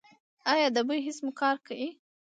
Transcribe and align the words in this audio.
ایا 0.53 0.67
د 0.75 0.77
بوی 0.87 0.99
حس 1.05 1.17
مو 1.25 1.31
کار 1.41 1.55
کوي؟ 1.67 1.89